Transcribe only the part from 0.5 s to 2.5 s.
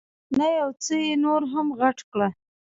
یو څه یې نور هم غټ کړه.